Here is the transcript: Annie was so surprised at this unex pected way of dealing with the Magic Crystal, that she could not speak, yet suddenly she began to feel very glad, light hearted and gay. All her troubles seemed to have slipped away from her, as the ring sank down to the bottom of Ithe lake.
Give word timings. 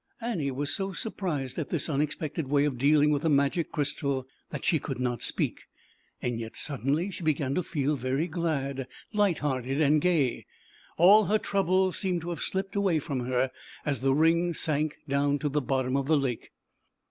Annie 0.19 0.49
was 0.49 0.73
so 0.73 0.93
surprised 0.93 1.59
at 1.59 1.69
this 1.69 1.87
unex 1.87 2.17
pected 2.17 2.47
way 2.47 2.65
of 2.65 2.79
dealing 2.79 3.11
with 3.11 3.21
the 3.21 3.29
Magic 3.29 3.71
Crystal, 3.71 4.25
that 4.49 4.65
she 4.65 4.79
could 4.79 4.99
not 4.99 5.21
speak, 5.21 5.65
yet 6.23 6.55
suddenly 6.55 7.11
she 7.11 7.21
began 7.23 7.53
to 7.53 7.61
feel 7.61 7.95
very 7.95 8.27
glad, 8.27 8.87
light 9.13 9.37
hearted 9.45 9.79
and 9.79 10.01
gay. 10.01 10.47
All 10.97 11.25
her 11.25 11.37
troubles 11.37 11.97
seemed 11.99 12.21
to 12.21 12.31
have 12.31 12.41
slipped 12.41 12.75
away 12.75 12.97
from 12.97 13.27
her, 13.27 13.51
as 13.85 13.99
the 13.99 14.15
ring 14.15 14.55
sank 14.55 14.97
down 15.07 15.37
to 15.37 15.49
the 15.49 15.61
bottom 15.61 15.95
of 15.95 16.09
Ithe 16.09 16.17
lake. 16.19 16.49